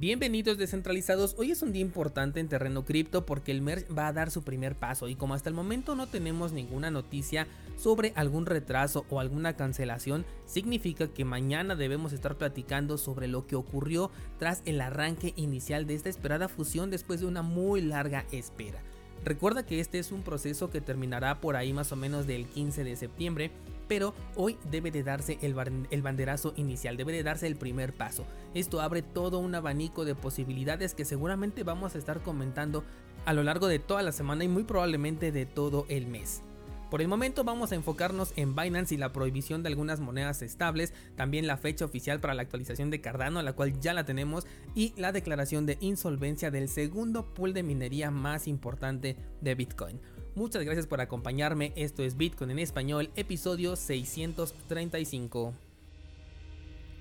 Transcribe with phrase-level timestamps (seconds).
[0.00, 4.12] Bienvenidos descentralizados, hoy es un día importante en terreno cripto porque el merge va a
[4.12, 8.46] dar su primer paso y como hasta el momento no tenemos ninguna noticia sobre algún
[8.46, 14.62] retraso o alguna cancelación, significa que mañana debemos estar platicando sobre lo que ocurrió tras
[14.66, 18.80] el arranque inicial de esta esperada fusión después de una muy larga espera.
[19.24, 22.84] Recuerda que este es un proceso que terminará por ahí más o menos del 15
[22.84, 23.50] de septiembre,
[23.88, 25.54] pero hoy debe de darse el,
[26.02, 28.26] banderazo inicial, debe de darse el primer paso.
[28.54, 32.84] Esto abre todo un abanico de posibilidades que seguramente vamos a estar comentando
[33.24, 36.42] a lo largo de toda la semana y muy probablemente de todo el mes.
[36.90, 40.94] Por el momento vamos a enfocarnos en Binance y la prohibición de algunas monedas estables,
[41.16, 44.94] también la fecha oficial para la actualización de Cardano, la cual ya la tenemos, y
[44.96, 50.00] la declaración de insolvencia del segundo pool de minería más importante de Bitcoin.
[50.38, 55.52] Muchas gracias por acompañarme, esto es Bitcoin en español, episodio 635.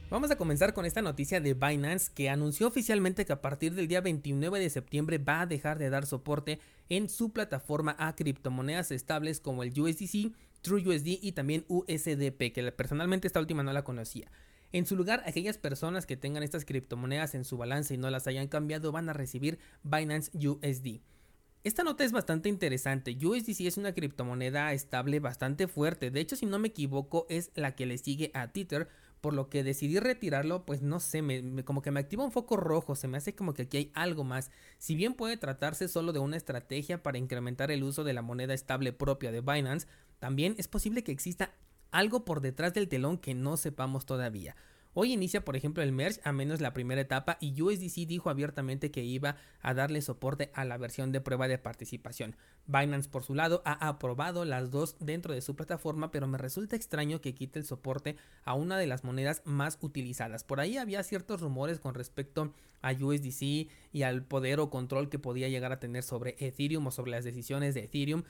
[0.09, 3.87] Vamos a comenzar con esta noticia de Binance que anunció oficialmente que a partir del
[3.87, 8.89] día 29 de septiembre va a dejar de dar soporte en su plataforma a criptomonedas
[8.89, 10.31] estables como el USDC,
[10.63, 14.31] TrueUSD y también USDP, que personalmente esta última no la conocía.
[14.71, 18.25] En su lugar, aquellas personas que tengan estas criptomonedas en su balance y no las
[18.25, 21.01] hayan cambiado van a recibir Binance USD.
[21.67, 23.17] Esta nota es bastante interesante.
[23.21, 26.11] USDC es una criptomoneda estable bastante fuerte.
[26.11, 28.87] De hecho, si no me equivoco, es la que le sigue a Tether
[29.19, 31.21] por lo que decidí retirarlo, pues no sé,
[31.65, 34.23] como que me activa un foco rojo, se me hace como que aquí hay algo
[34.23, 34.49] más.
[34.77, 38.53] Si bien puede tratarse solo de una estrategia para incrementar el uso de la moneda
[38.53, 39.87] estable propia de Binance,
[40.19, 41.51] también es posible que exista
[41.91, 44.55] algo por detrás del telón que no sepamos todavía.
[44.99, 48.89] Hoy inicia, por ejemplo, el merge a menos la primera etapa y USDC dijo abiertamente
[48.89, 52.35] que iba a darle soporte a la versión de prueba de participación.
[52.65, 56.75] Binance, por su lado, ha aprobado las dos dentro de su plataforma, pero me resulta
[56.75, 60.43] extraño que quite el soporte a una de las monedas más utilizadas.
[60.43, 65.19] Por ahí había ciertos rumores con respecto a USDC y al poder o control que
[65.19, 68.23] podía llegar a tener sobre Ethereum o sobre las decisiones de Ethereum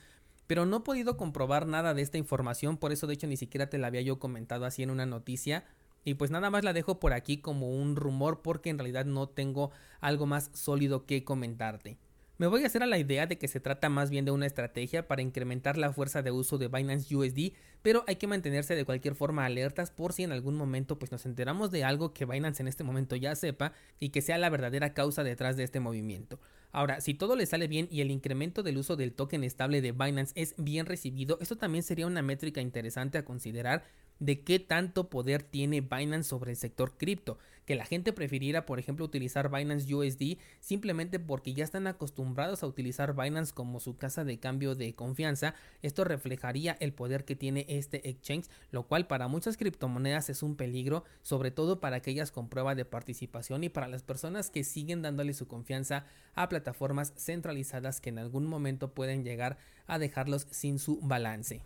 [0.47, 3.69] pero no he podido comprobar nada de esta información, por eso de hecho ni siquiera
[3.69, 5.66] te la había yo comentado así en una noticia.
[6.07, 9.28] Y pues nada más la dejo por aquí como un rumor porque en realidad no
[9.28, 11.97] tengo algo más sólido que comentarte.
[12.38, 14.45] Me voy a hacer a la idea de que se trata más bien de una
[14.45, 17.51] estrategia para incrementar la fuerza de uso de Binance USD,
[17.81, 21.25] pero hay que mantenerse de cualquier forma alertas por si en algún momento pues nos
[21.25, 24.94] enteramos de algo que Binance en este momento ya sepa y que sea la verdadera
[24.94, 26.39] causa detrás de este movimiento.
[26.72, 29.91] Ahora, si todo le sale bien y el incremento del uso del token estable de
[29.91, 33.84] Binance es bien recibido, esto también sería una métrica interesante a considerar
[34.19, 38.79] de qué tanto poder tiene Binance sobre el sector cripto, que la gente prefiriera por
[38.79, 44.23] ejemplo utilizar Binance USD simplemente porque ya están acostumbrados a utilizar Binance como su casa
[44.23, 49.27] de cambio de confianza, esto reflejaría el poder que tiene este exchange, lo cual para
[49.27, 53.89] muchas criptomonedas es un peligro, sobre todo para aquellas con prueba de participación y para
[53.89, 59.25] las personas que siguen dándole su confianza a plataformas centralizadas que en algún momento pueden
[59.25, 59.57] llegar
[59.88, 61.61] a dejarlos sin su balance.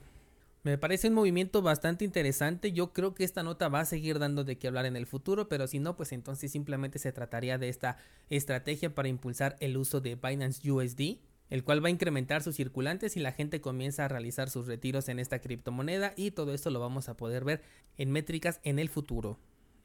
[0.63, 2.71] Me parece un movimiento bastante interesante.
[2.71, 5.49] Yo creo que esta nota va a seguir dando de qué hablar en el futuro,
[5.49, 7.97] pero si no, pues entonces simplemente se trataría de esta
[8.29, 11.17] estrategia para impulsar el uso de Binance USD,
[11.49, 15.09] el cual va a incrementar sus circulantes y la gente comienza a realizar sus retiros
[15.09, 17.63] en esta criptomoneda y todo esto lo vamos a poder ver
[17.97, 19.39] en métricas en el futuro.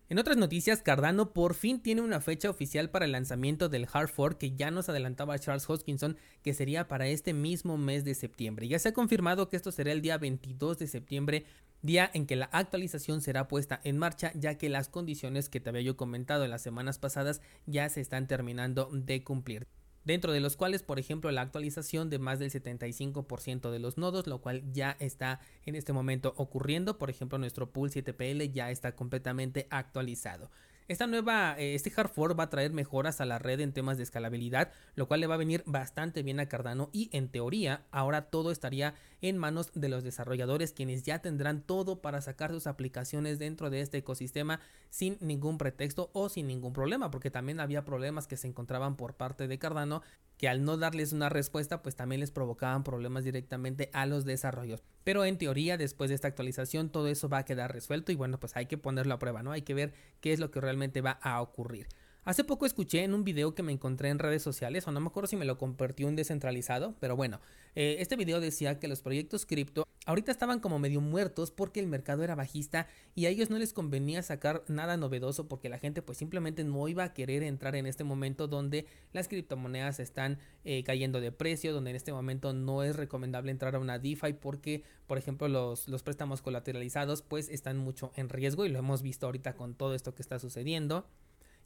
[0.09, 4.09] En otras noticias, Cardano por fin tiene una fecha oficial para el lanzamiento del hard
[4.09, 8.69] fork que ya nos adelantaba Charles Hoskinson que sería para este mismo mes de septiembre.
[8.69, 11.44] Ya se ha confirmado que esto será el día 22 de septiembre,
[11.83, 15.71] día en que la actualización será puesta en marcha ya que las condiciones que te
[15.71, 19.67] había yo comentado en las semanas pasadas ya se están terminando de cumplir
[20.06, 24.27] dentro de los cuales, por ejemplo, la actualización de más del 75% de los nodos,
[24.27, 26.97] lo cual ya está en este momento ocurriendo.
[26.97, 30.50] Por ejemplo, nuestro pool 7PL ya está completamente actualizado.
[30.89, 33.97] Esta nueva, eh, este hard fork va a traer mejoras a la red en temas
[33.97, 37.85] de escalabilidad, lo cual le va a venir bastante bien a Cardano y en teoría
[37.91, 42.69] ahora todo estaría en manos de los desarrolladores quienes ya tendrán todo para sacar sus
[42.69, 47.85] aplicaciones dentro de este ecosistema sin ningún pretexto o sin ningún problema, porque también había
[47.85, 50.03] problemas que se encontraban por parte de Cardano
[50.37, 54.83] que al no darles una respuesta pues también les provocaban problemas directamente a los desarrollos.
[55.05, 58.38] Pero en teoría después de esta actualización todo eso va a quedar resuelto y bueno
[58.38, 59.53] pues hay que ponerlo a prueba, ¿no?
[59.53, 61.88] Hay que ver qué es lo que realmente va a ocurrir.
[62.26, 65.06] Hace poco escuché en un video que me encontré en redes sociales, o no me
[65.06, 67.40] acuerdo si me lo compartió un descentralizado, pero bueno,
[67.76, 71.87] eh, este video decía que los proyectos cripto ahorita estaban como medio muertos porque el
[71.87, 76.02] mercado era bajista y a ellos no les convenía sacar nada novedoso porque la gente
[76.02, 80.82] pues simplemente no iba a querer entrar en este momento donde las criptomonedas están eh,
[80.82, 84.82] cayendo de precio, donde en este momento no es recomendable entrar a una DeFi porque
[85.06, 89.26] por ejemplo los, los préstamos colateralizados pues están mucho en riesgo y lo hemos visto
[89.26, 91.06] ahorita con todo esto que está sucediendo.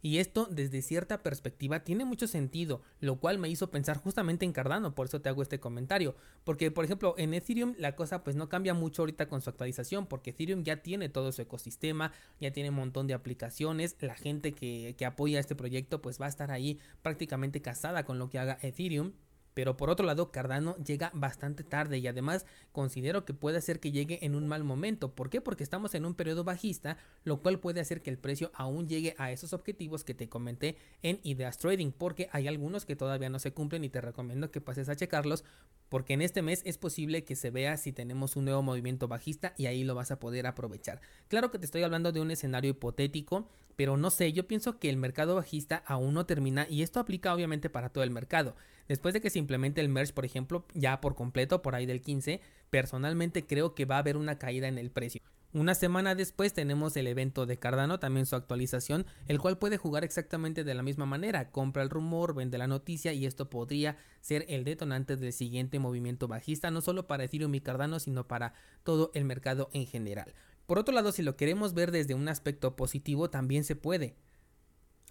[0.03, 4.53] Y esto desde cierta perspectiva tiene mucho sentido, lo cual me hizo pensar justamente en
[4.53, 6.17] Cardano, por eso te hago este comentario.
[6.45, 10.07] Porque por ejemplo en Ethereum la cosa pues no cambia mucho ahorita con su actualización,
[10.07, 14.53] porque Ethereum ya tiene todo su ecosistema, ya tiene un montón de aplicaciones, la gente
[14.53, 18.39] que, que apoya este proyecto pues va a estar ahí prácticamente casada con lo que
[18.39, 19.13] haga Ethereum.
[19.61, 23.93] Pero por otro lado, Cardano llega bastante tarde y además considero que puede ser que
[23.93, 25.15] llegue en un mal momento.
[25.15, 25.43] ¿Por qué?
[25.43, 29.15] Porque estamos en un periodo bajista, lo cual puede hacer que el precio aún llegue
[29.19, 33.39] a esos objetivos que te comenté en Ideas Trading, porque hay algunos que todavía no
[33.39, 35.45] se cumplen y te recomiendo que pases a checarlos,
[35.91, 39.53] porque en este mes es posible que se vea si tenemos un nuevo movimiento bajista
[39.59, 41.03] y ahí lo vas a poder aprovechar.
[41.29, 44.89] Claro que te estoy hablando de un escenario hipotético, pero no sé, yo pienso que
[44.89, 48.55] el mercado bajista aún no termina y esto aplica obviamente para todo el mercado.
[48.89, 52.01] Después de que se implemente el merge, por ejemplo, ya por completo, por ahí del
[52.01, 52.41] 15,
[52.71, 55.21] personalmente creo que va a haber una caída en el precio.
[55.53, 60.05] Una semana después tenemos el evento de Cardano, también su actualización, el cual puede jugar
[60.05, 61.51] exactamente de la misma manera.
[61.51, 66.29] Compra el rumor, vende la noticia y esto podría ser el detonante del siguiente movimiento
[66.29, 70.33] bajista, no solo para Ethereum y Cardano, sino para todo el mercado en general.
[70.67, 74.15] Por otro lado, si lo queremos ver desde un aspecto positivo, también se puede.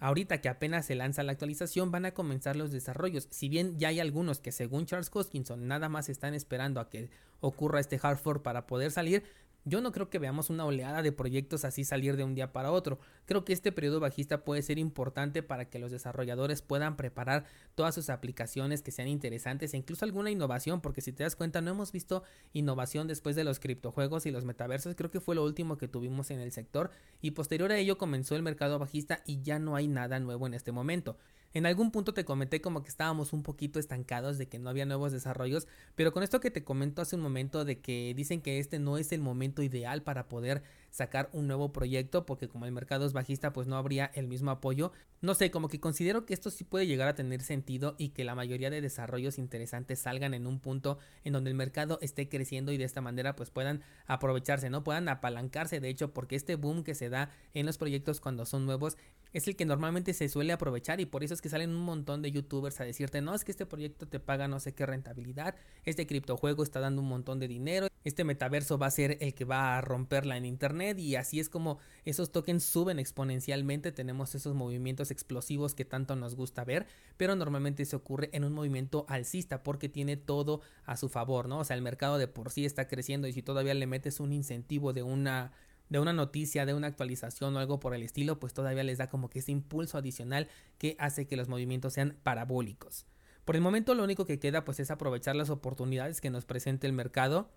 [0.00, 3.28] Ahorita que apenas se lanza la actualización van a comenzar los desarrollos.
[3.30, 7.10] Si bien ya hay algunos que según Charles Hoskinson nada más están esperando a que
[7.40, 9.24] ocurra este hard fork para poder salir,
[9.64, 12.72] yo no creo que veamos una oleada de proyectos así salir de un día para
[12.72, 12.98] otro.
[13.26, 17.94] Creo que este periodo bajista puede ser importante para que los desarrolladores puedan preparar todas
[17.94, 21.70] sus aplicaciones que sean interesantes e incluso alguna innovación, porque si te das cuenta no
[21.70, 22.22] hemos visto
[22.52, 26.30] innovación después de los criptojuegos y los metaversos, creo que fue lo último que tuvimos
[26.30, 26.90] en el sector
[27.20, 30.54] y posterior a ello comenzó el mercado bajista y ya no hay nada nuevo en
[30.54, 31.16] este momento.
[31.52, 34.86] En algún punto te comenté como que estábamos un poquito estancados de que no había
[34.86, 35.66] nuevos desarrollos,
[35.96, 38.98] pero con esto que te comento hace un momento de que dicen que este no
[38.98, 43.12] es el momento ideal para poder sacar un nuevo proyecto porque como el mercado es
[43.12, 44.92] bajista pues no habría el mismo apoyo.
[45.20, 48.24] No sé, como que considero que esto sí puede llegar a tener sentido y que
[48.24, 52.72] la mayoría de desarrollos interesantes salgan en un punto en donde el mercado esté creciendo
[52.72, 54.82] y de esta manera pues puedan aprovecharse, ¿no?
[54.82, 58.64] Puedan apalancarse de hecho porque este boom que se da en los proyectos cuando son
[58.66, 58.96] nuevos
[59.32, 62.22] es el que normalmente se suele aprovechar y por eso es que salen un montón
[62.22, 65.54] de youtubers a decirte, no, es que este proyecto te paga no sé qué rentabilidad,
[65.84, 69.44] este criptojuego está dando un montón de dinero, este metaverso va a ser el que
[69.44, 74.54] va a romperla en internet y así es como esos tokens suben exponencialmente, tenemos esos
[74.54, 76.86] movimientos explosivos que tanto nos gusta ver,
[77.16, 81.58] pero normalmente se ocurre en un movimiento alcista porque tiene todo a su favor, ¿no?
[81.58, 84.32] O sea, el mercado de por sí está creciendo y si todavía le metes un
[84.32, 85.52] incentivo de una
[85.90, 89.08] de una noticia, de una actualización o algo por el estilo, pues todavía les da
[89.08, 90.48] como que ese impulso adicional
[90.78, 93.06] que hace que los movimientos sean parabólicos.
[93.44, 96.86] Por el momento lo único que queda pues es aprovechar las oportunidades que nos presente
[96.86, 97.50] el mercado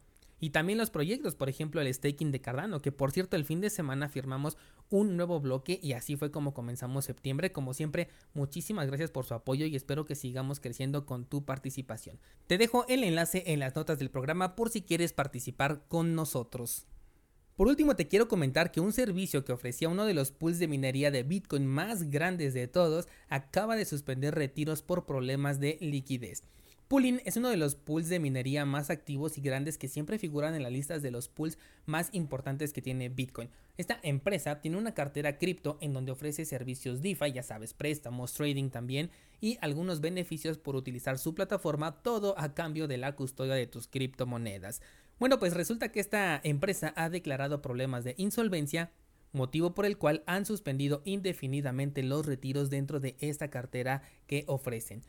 [0.43, 3.61] y también los proyectos, por ejemplo el staking de Cardano, que por cierto el fin
[3.61, 4.57] de semana firmamos
[4.89, 7.53] un nuevo bloque y así fue como comenzamos septiembre.
[7.53, 12.19] Como siempre, muchísimas gracias por su apoyo y espero que sigamos creciendo con tu participación.
[12.45, 16.87] Te dejo el enlace en las notas del programa por si quieres participar con nosotros.
[17.55, 20.67] Por último, te quiero comentar que un servicio que ofrecía uno de los pools de
[20.67, 26.43] minería de Bitcoin más grandes de todos acaba de suspender retiros por problemas de liquidez.
[26.93, 30.53] Pooling es uno de los pools de minería más activos y grandes que siempre figuran
[30.53, 33.49] en las listas de los pools más importantes que tiene Bitcoin.
[33.77, 38.69] Esta empresa tiene una cartera cripto en donde ofrece servicios DeFi, ya sabes, préstamos, trading
[38.69, 39.09] también
[39.41, 43.87] y algunos beneficios por utilizar su plataforma, todo a cambio de la custodia de tus
[43.87, 44.83] criptomonedas.
[45.17, 48.91] Bueno, pues resulta que esta empresa ha declarado problemas de insolvencia,
[49.31, 55.01] motivo por el cual han suspendido indefinidamente los retiros dentro de esta cartera que ofrecen.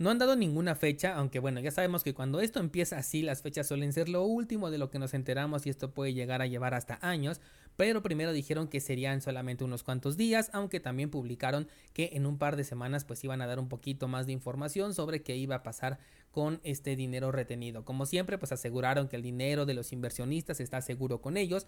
[0.00, 3.42] No han dado ninguna fecha, aunque bueno, ya sabemos que cuando esto empieza así, las
[3.42, 6.46] fechas suelen ser lo último de lo que nos enteramos y esto puede llegar a
[6.46, 7.42] llevar hasta años,
[7.76, 12.38] pero primero dijeron que serían solamente unos cuantos días, aunque también publicaron que en un
[12.38, 15.56] par de semanas pues iban a dar un poquito más de información sobre qué iba
[15.56, 15.98] a pasar
[16.30, 17.84] con este dinero retenido.
[17.84, 21.66] Como siempre, pues aseguraron que el dinero de los inversionistas está seguro con ellos,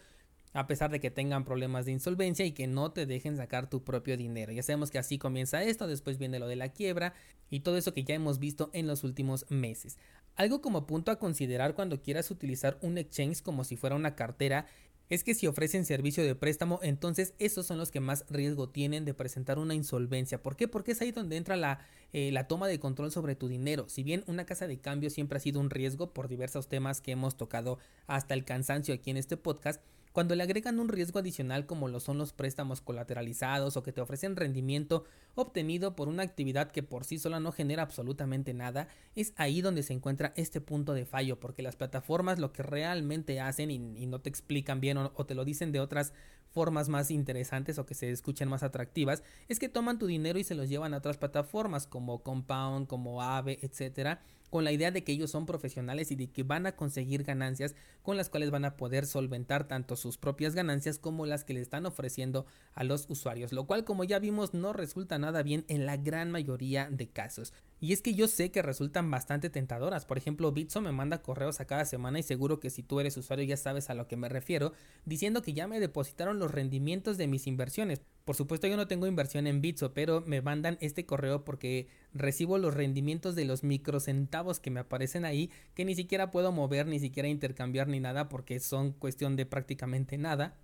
[0.52, 3.84] a pesar de que tengan problemas de insolvencia y que no te dejen sacar tu
[3.84, 4.52] propio dinero.
[4.52, 7.14] Ya sabemos que así comienza esto, después viene lo de la quiebra
[7.50, 9.98] y todo eso que ya hemos visto en los últimos meses.
[10.36, 14.66] Algo como punto a considerar cuando quieras utilizar un exchange como si fuera una cartera
[15.08, 19.04] es que si ofrecen servicio de préstamo, entonces esos son los que más riesgo tienen
[19.04, 20.42] de presentar una insolvencia.
[20.42, 20.68] ¿Por qué?
[20.68, 21.80] Porque es ahí donde entra la,
[22.14, 23.90] eh, la toma de control sobre tu dinero.
[23.90, 27.12] Si bien una casa de cambio siempre ha sido un riesgo por diversos temas que
[27.12, 29.82] hemos tocado hasta el cansancio aquí en este podcast,
[30.12, 34.02] Cuando le agregan un riesgo adicional como lo son los préstamos colateralizados o que te
[34.02, 35.04] ofrecen rendimiento
[35.34, 39.82] obtenido por una actividad que por sí sola no genera absolutamente nada, es ahí donde
[39.82, 44.20] se encuentra este punto de fallo, porque las plataformas lo que realmente hacen y, no
[44.20, 46.12] te explican bien o, o te lo dicen de otras
[46.52, 50.44] formas más interesantes o que se escuchen más atractivas, es que toman tu dinero y
[50.44, 54.20] se los llevan a otras plataformas como Compound, como Aave, etcétera
[54.52, 57.74] con la idea de que ellos son profesionales y de que van a conseguir ganancias
[58.02, 61.62] con las cuales van a poder solventar tanto sus propias ganancias como las que le
[61.62, 62.44] están ofreciendo
[62.74, 66.30] a los usuarios, lo cual como ya vimos no resulta nada bien en la gran
[66.30, 67.54] mayoría de casos.
[67.80, 70.04] Y es que yo sé que resultan bastante tentadoras.
[70.04, 73.16] Por ejemplo, Bitso me manda correos a cada semana y seguro que si tú eres
[73.16, 74.74] usuario ya sabes a lo que me refiero,
[75.06, 78.02] diciendo que ya me depositaron los rendimientos de mis inversiones.
[78.24, 82.58] Por supuesto yo no tengo inversión en Bitso, pero me mandan este correo porque recibo
[82.58, 87.00] los rendimientos de los microcentavos que me aparecen ahí, que ni siquiera puedo mover, ni
[87.00, 90.56] siquiera intercambiar ni nada porque son cuestión de prácticamente nada.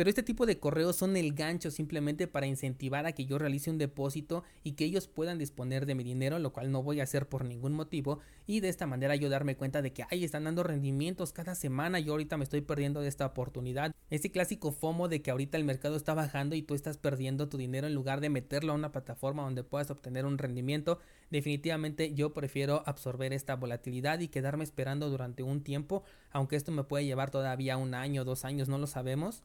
[0.00, 3.70] Pero este tipo de correos son el gancho simplemente para incentivar a que yo realice
[3.70, 7.02] un depósito y que ellos puedan disponer de mi dinero, lo cual no voy a
[7.02, 8.20] hacer por ningún motivo.
[8.46, 12.00] Y de esta manera yo darme cuenta de que ahí están dando rendimientos cada semana.
[12.00, 13.94] Yo ahorita me estoy perdiendo de esta oportunidad.
[14.08, 17.58] Ese clásico FOMO de que ahorita el mercado está bajando y tú estás perdiendo tu
[17.58, 20.98] dinero en lugar de meterlo a una plataforma donde puedas obtener un rendimiento.
[21.28, 26.84] Definitivamente yo prefiero absorber esta volatilidad y quedarme esperando durante un tiempo, aunque esto me
[26.84, 29.42] puede llevar todavía un año, dos años, no lo sabemos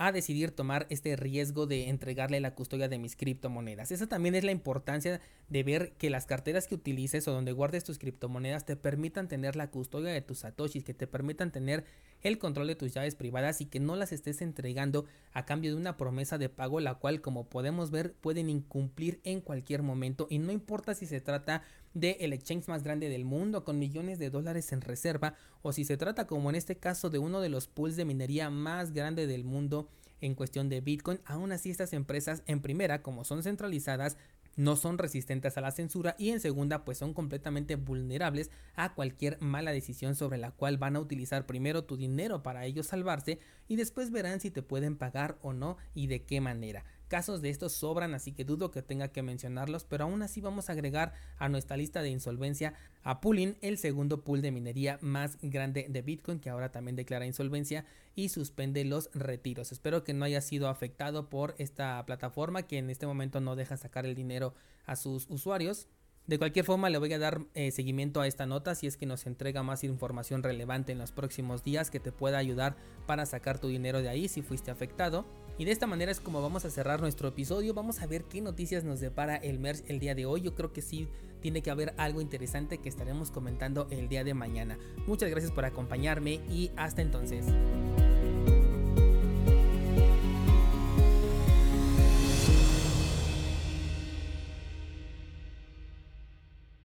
[0.00, 3.92] a decidir tomar este riesgo de entregarle la custodia de mis criptomonedas.
[3.92, 7.84] Esa también es la importancia de ver que las carteras que utilices o donde guardes
[7.84, 11.84] tus criptomonedas te permitan tener la custodia de tus satoshis, que te permitan tener
[12.22, 15.04] el control de tus llaves privadas y que no las estés entregando
[15.34, 19.42] a cambio de una promesa de pago, la cual como podemos ver pueden incumplir en
[19.42, 21.62] cualquier momento y no importa si se trata
[21.94, 25.84] de el exchange más grande del mundo con millones de dólares en reserva o si
[25.84, 29.26] se trata como en este caso de uno de los pools de minería más grande
[29.26, 29.88] del mundo
[30.20, 34.16] en cuestión de Bitcoin, aún así estas empresas en primera como son centralizadas
[34.56, 39.40] no son resistentes a la censura y en segunda pues son completamente vulnerables a cualquier
[39.40, 43.76] mala decisión sobre la cual van a utilizar primero tu dinero para ellos salvarse y
[43.76, 46.84] después verán si te pueden pagar o no y de qué manera.
[47.10, 50.68] Casos de estos sobran, así que dudo que tenga que mencionarlos, pero aún así vamos
[50.68, 55.36] a agregar a nuestra lista de insolvencia a Pooling, el segundo pool de minería más
[55.42, 59.72] grande de Bitcoin, que ahora también declara insolvencia y suspende los retiros.
[59.72, 63.76] Espero que no haya sido afectado por esta plataforma que en este momento no deja
[63.76, 64.54] sacar el dinero
[64.86, 65.88] a sus usuarios.
[66.26, 69.06] De cualquier forma, le voy a dar eh, seguimiento a esta nota si es que
[69.06, 73.58] nos entrega más información relevante en los próximos días que te pueda ayudar para sacar
[73.58, 75.24] tu dinero de ahí si fuiste afectado.
[75.58, 77.74] Y de esta manera es como vamos a cerrar nuestro episodio.
[77.74, 80.40] Vamos a ver qué noticias nos depara el MERS el día de hoy.
[80.40, 81.08] Yo creo que sí
[81.40, 84.78] tiene que haber algo interesante que estaremos comentando el día de mañana.
[85.06, 87.44] Muchas gracias por acompañarme y hasta entonces.